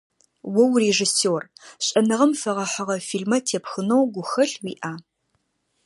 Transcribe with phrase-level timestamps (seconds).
[0.61, 1.43] О урежиссер,
[1.85, 4.93] шӏэныгъэм фэгъэхьыгъэ фильмэ тепхынэу гухэлъ уиӏа?